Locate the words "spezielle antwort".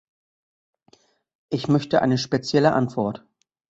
2.17-3.23